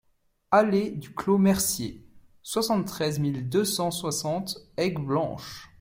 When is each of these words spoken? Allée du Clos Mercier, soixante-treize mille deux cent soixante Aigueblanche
Allée 0.49 0.89
du 0.89 1.13
Clos 1.13 1.37
Mercier, 1.37 2.03
soixante-treize 2.41 3.19
mille 3.19 3.47
deux 3.47 3.65
cent 3.65 3.91
soixante 3.91 4.57
Aigueblanche 4.75 5.69